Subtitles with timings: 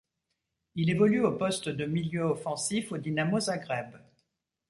[0.73, 3.97] Il évolue au poste de milieu offensif au Dinamo Zagreb.